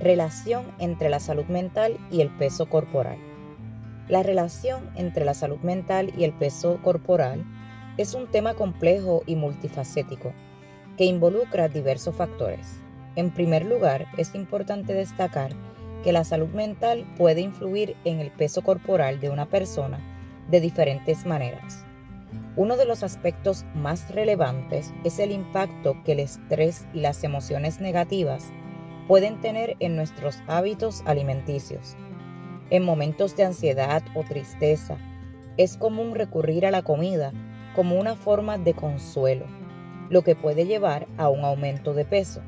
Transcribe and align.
Relación 0.00 0.64
entre 0.80 1.08
la 1.08 1.20
salud 1.20 1.44
mental 1.46 1.98
y 2.10 2.20
el 2.20 2.28
peso 2.36 2.68
corporal. 2.68 3.16
La 4.08 4.24
relación 4.24 4.90
entre 4.96 5.24
la 5.24 5.34
salud 5.34 5.60
mental 5.60 6.12
y 6.18 6.24
el 6.24 6.32
peso 6.32 6.80
corporal 6.82 7.44
es 7.96 8.14
un 8.14 8.26
tema 8.26 8.54
complejo 8.54 9.22
y 9.24 9.36
multifacético 9.36 10.32
que 10.96 11.04
involucra 11.04 11.68
diversos 11.68 12.16
factores. 12.16 12.80
En 13.14 13.30
primer 13.30 13.64
lugar, 13.64 14.06
es 14.18 14.34
importante 14.34 14.94
destacar 14.94 15.52
que 16.02 16.12
la 16.12 16.24
salud 16.24 16.48
mental 16.48 17.06
puede 17.16 17.40
influir 17.40 17.96
en 18.04 18.18
el 18.18 18.32
peso 18.32 18.62
corporal 18.62 19.20
de 19.20 19.30
una 19.30 19.46
persona 19.46 20.00
de 20.50 20.60
diferentes 20.60 21.24
maneras. 21.24 21.84
Uno 22.56 22.76
de 22.76 22.84
los 22.84 23.04
aspectos 23.04 23.64
más 23.74 24.10
relevantes 24.10 24.92
es 25.04 25.20
el 25.20 25.30
impacto 25.30 25.96
que 26.04 26.12
el 26.12 26.20
estrés 26.20 26.86
y 26.92 27.00
las 27.00 27.22
emociones 27.24 27.80
negativas 27.80 28.52
pueden 29.08 29.40
tener 29.40 29.76
en 29.80 29.96
nuestros 29.96 30.38
hábitos 30.46 31.02
alimenticios. 31.06 31.96
En 32.70 32.84
momentos 32.84 33.36
de 33.36 33.44
ansiedad 33.44 34.02
o 34.14 34.22
tristeza, 34.22 34.96
es 35.56 35.76
común 35.76 36.14
recurrir 36.14 36.66
a 36.66 36.70
la 36.70 36.82
comida 36.82 37.32
como 37.74 37.98
una 37.98 38.16
forma 38.16 38.58
de 38.58 38.74
consuelo, 38.74 39.46
lo 40.10 40.22
que 40.22 40.34
puede 40.34 40.66
llevar 40.66 41.06
a 41.16 41.28
un 41.28 41.44
aumento 41.44 41.94
de 41.94 42.04
peso. 42.04 42.40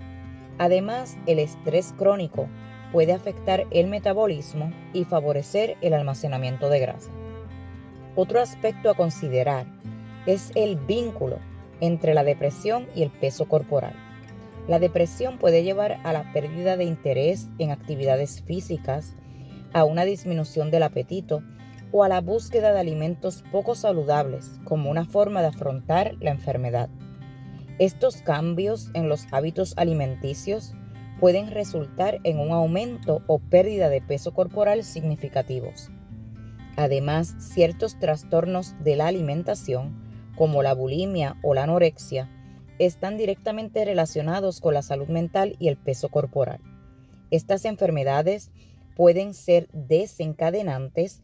Además, 0.59 1.17
el 1.27 1.39
estrés 1.39 1.95
crónico 1.97 2.49
puede 2.93 3.13
afectar 3.13 3.67
el 3.71 3.89
metabolismo 3.89 4.73
y 4.93 5.05
favorecer 5.05 5.77
el 5.83 5.93
almacenamiento 5.93 6.69
de 6.71 6.81
grasa. 6.81 7.11
Otro 8.15 8.41
aspecto 8.41 8.91
a 8.91 8.95
considerar 8.95 9.67
es 10.25 10.51
el 10.55 10.77
vínculo 10.77 11.39
entre 11.81 12.15
la 12.15 12.25
depresión 12.25 12.87
y 12.95 13.03
el 13.03 13.11
peso 13.11 13.47
corporal. 13.47 14.06
La 14.69 14.79
depresión 14.81 15.39
puede 15.39 15.63
llevar 15.63 16.01
a 16.03 16.13
la 16.13 16.33
pérdida 16.33 16.77
de 16.77 16.85
interés 16.85 17.49
en 17.59 17.71
actividades 17.71 18.43
físicas, 18.43 19.15
a 19.73 19.85
una 19.85 20.05
disminución 20.05 20.71
del 20.71 20.83
apetito 20.83 21.43
o 21.93 22.03
a 22.03 22.09
la 22.09 22.21
búsqueda 22.21 22.73
de 22.73 22.81
alimentos 22.81 23.45
poco 23.53 23.75
saludables 23.75 24.59
como 24.65 24.91
una 24.91 25.05
forma 25.05 25.41
de 25.41 25.49
afrontar 25.49 26.15
la 26.21 26.31
enfermedad. 26.31 26.89
Estos 27.79 28.17
cambios 28.23 28.91
en 28.95 29.09
los 29.09 29.27
hábitos 29.33 29.75
alimenticios 29.77 30.75
pueden 31.21 31.51
resultar 31.51 32.19
en 32.25 32.41
un 32.41 32.51
aumento 32.51 33.23
o 33.27 33.39
pérdida 33.39 33.89
de 33.89 34.01
peso 34.01 34.35
corporal 34.35 34.83
significativos. 34.83 35.91
Además, 36.77 37.35
ciertos 37.39 37.99
trastornos 37.99 38.75
de 38.83 38.97
la 38.97 39.07
alimentación, 39.07 39.97
como 40.37 40.63
la 40.63 40.75
bulimia 40.75 41.37
o 41.43 41.55
la 41.55 41.63
anorexia, 41.63 42.31
están 42.79 43.17
directamente 43.17 43.85
relacionados 43.85 44.61
con 44.61 44.75
la 44.75 44.83
salud 44.83 45.09
mental 45.09 45.57
y 45.59 45.69
el 45.69 45.77
peso 45.77 46.09
corporal. 46.09 46.61
Estas 47.31 47.65
enfermedades 47.65 48.51
pueden 48.97 49.35
ser 49.35 49.69
desencadenantes 49.73 51.23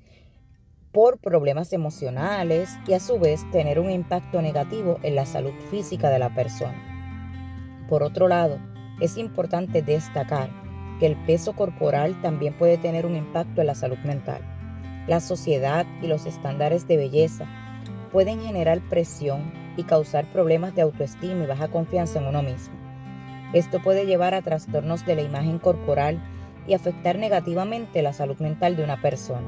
por 0.92 1.18
problemas 1.18 1.72
emocionales 1.72 2.70
y 2.86 2.92
a 2.92 3.00
su 3.00 3.18
vez 3.18 3.50
tener 3.50 3.78
un 3.80 3.90
impacto 3.90 4.42
negativo 4.42 4.98
en 5.02 5.14
la 5.14 5.24
salud 5.24 5.52
física 5.70 6.10
de 6.10 6.18
la 6.18 6.34
persona. 6.34 7.86
Por 7.88 8.02
otro 8.02 8.28
lado, 8.28 8.58
es 9.00 9.16
importante 9.16 9.82
destacar 9.82 10.50
que 11.00 11.06
el 11.06 11.16
peso 11.24 11.54
corporal 11.54 12.20
también 12.20 12.56
puede 12.56 12.76
tener 12.76 13.06
un 13.06 13.16
impacto 13.16 13.62
en 13.62 13.66
la 13.66 13.74
salud 13.74 13.98
mental. 14.04 14.42
La 15.08 15.20
sociedad 15.20 15.86
y 16.02 16.06
los 16.06 16.26
estándares 16.26 16.86
de 16.86 16.96
belleza 16.96 17.46
pueden 18.12 18.40
generar 18.42 18.80
presión 18.88 19.61
y 19.76 19.84
causar 19.84 20.30
problemas 20.32 20.74
de 20.74 20.82
autoestima 20.82 21.44
y 21.44 21.46
baja 21.46 21.68
confianza 21.68 22.18
en 22.18 22.26
uno 22.26 22.42
mismo. 22.42 22.74
Esto 23.52 23.80
puede 23.82 24.06
llevar 24.06 24.34
a 24.34 24.42
trastornos 24.42 25.04
de 25.04 25.16
la 25.16 25.22
imagen 25.22 25.58
corporal 25.58 26.22
y 26.66 26.74
afectar 26.74 27.18
negativamente 27.18 28.02
la 28.02 28.12
salud 28.12 28.38
mental 28.38 28.76
de 28.76 28.84
una 28.84 29.00
persona. 29.00 29.46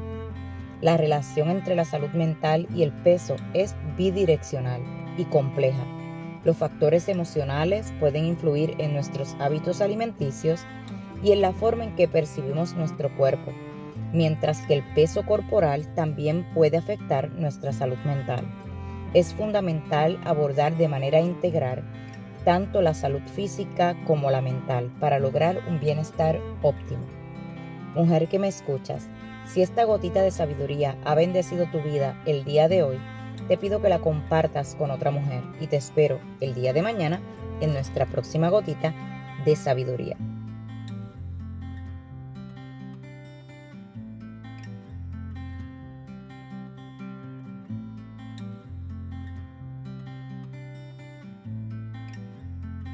La 0.81 0.97
relación 0.97 1.49
entre 1.51 1.75
la 1.75 1.85
salud 1.85 2.11
mental 2.11 2.67
y 2.75 2.83
el 2.83 2.93
peso 2.93 3.37
es 3.55 3.75
bidireccional 3.97 4.83
y 5.17 5.25
compleja. 5.25 5.85
Los 6.45 6.59
factores 6.59 7.09
emocionales 7.09 7.95
pueden 8.01 8.27
influir 8.27 8.75
en 8.79 8.93
nuestros 8.93 9.35
hábitos 9.39 9.81
alimenticios 9.81 10.61
y 11.23 11.33
en 11.33 11.41
la 11.41 11.53
forma 11.53 11.85
en 11.85 11.97
que 11.97 12.07
percibimos 12.07 12.75
nuestro 12.75 13.15
cuerpo, 13.17 13.53
mientras 14.13 14.61
que 14.67 14.75
el 14.75 14.83
peso 14.95 15.25
corporal 15.25 15.95
también 15.95 16.47
puede 16.53 16.77
afectar 16.77 17.31
nuestra 17.31 17.73
salud 17.73 17.97
mental 18.05 18.45
es 19.15 19.33
fundamental 19.33 20.21
abordar 20.25 20.77
de 20.77 20.89
manera 20.89 21.21
integral 21.21 21.85
tanto 22.45 22.83
la 22.83 22.95
salud 22.95 23.23
física 23.35 23.97
como 24.07 24.31
la 24.31 24.43
mental 24.43 24.93
para 25.01 25.19
lograr 25.19 25.61
un 25.69 25.81
bienestar 25.81 26.41
óptimo. 26.63 27.03
Mujer 27.95 28.29
que 28.29 28.39
me 28.39 28.49
escuchas, 28.49 29.09
si 29.47 29.63
esta 29.63 29.85
gotita 29.85 30.23
de 30.23 30.31
sabiduría 30.31 30.97
ha 31.05 31.15
bendecido 31.15 31.67
tu 31.71 31.81
vida 31.81 32.21
el 32.27 32.45
día 32.45 32.69
de 32.69 32.83
hoy, 32.83 32.99
te 33.49 33.57
pido 33.57 33.81
que 33.81 33.89
la 33.89 34.01
compartas 34.01 34.75
con 34.75 34.91
otra 34.91 35.11
mujer 35.11 35.43
y 35.61 35.67
te 35.67 35.77
espero 35.77 36.21
el 36.41 36.55
día 36.55 36.73
de 36.73 36.83
mañana 36.83 37.21
en 37.61 37.73
nuestra 37.73 38.07
próxima 38.07 38.49
gotita 38.49 38.95
de 39.45 39.57
sabiduría. 39.57 40.17